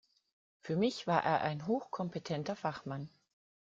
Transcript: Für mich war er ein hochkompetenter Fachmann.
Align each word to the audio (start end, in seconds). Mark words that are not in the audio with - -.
Für 0.61 0.77
mich 0.77 1.05
war 1.05 1.23
er 1.23 1.41
ein 1.41 1.67
hochkompetenter 1.67 2.55
Fachmann. 2.55 3.07